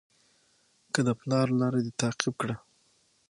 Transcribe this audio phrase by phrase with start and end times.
[0.93, 2.55] که د پلار لاره دې تعقیب کړه.